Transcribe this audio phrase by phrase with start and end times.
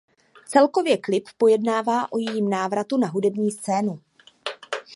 [0.47, 3.99] Celkově klip pojednává o jejím návratu na hudební scénu.